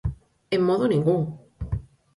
En 0.55 0.61
modo 0.69 0.87
ningún. 0.87 1.21